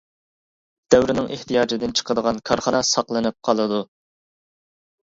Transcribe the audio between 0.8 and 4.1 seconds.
دەۋرنىڭ ئېھتىياجىدىن چىقىدىغان كارخانا ساقلىنىپ قالىدۇ.